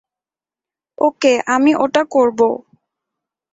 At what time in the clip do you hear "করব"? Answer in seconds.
2.11-2.39